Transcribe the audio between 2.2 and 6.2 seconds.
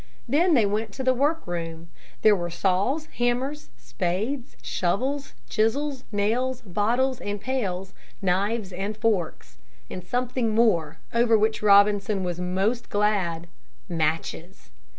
There were saws, hammers, spades, shovels, chisels,